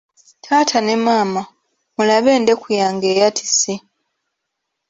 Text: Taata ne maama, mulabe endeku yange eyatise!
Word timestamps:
Taata 0.43 0.77
ne 0.81 0.95
maama, 1.05 1.41
mulabe 1.95 2.29
endeku 2.37 2.67
yange 2.79 3.07
eyatise! 3.13 3.73